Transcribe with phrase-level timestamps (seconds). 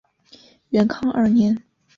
[0.69, 1.61] 元康二年。